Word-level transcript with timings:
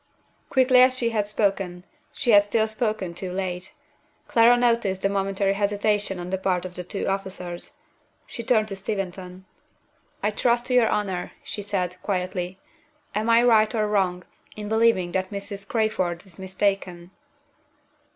Quickly 0.49 0.81
as 0.81 0.97
she 0.97 1.11
had 1.11 1.27
spoken, 1.27 1.85
she 2.11 2.31
had 2.31 2.43
still 2.43 2.67
spoken 2.67 3.13
too 3.13 3.31
late. 3.31 3.71
Clara 4.27 4.53
had 4.53 4.59
noticed 4.61 5.03
the 5.03 5.09
momentary 5.09 5.53
hesitation 5.53 6.17
on 6.17 6.31
the 6.31 6.39
part 6.39 6.65
of 6.65 6.73
the 6.73 6.83
two 6.83 7.05
officers. 7.05 7.73
She 8.25 8.43
turned 8.43 8.67
to 8.69 8.75
Steventon. 8.75 9.45
"I 10.23 10.31
trust 10.31 10.65
to 10.65 10.73
your 10.73 10.89
honor," 10.89 11.33
she 11.43 11.61
said, 11.61 12.01
quietly. 12.01 12.57
"Am 13.13 13.29
I 13.29 13.43
right, 13.43 13.75
or 13.75 13.87
wrong, 13.87 14.23
in 14.55 14.67
believing 14.67 15.11
that 15.11 15.29
Mrs. 15.29 15.67
Crayford 15.67 16.25
is 16.25 16.39
mistaken?" 16.39 17.11